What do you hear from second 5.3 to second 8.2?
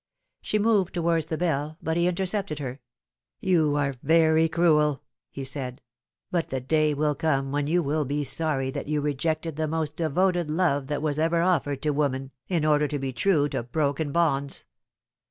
said;" but the day will come when you will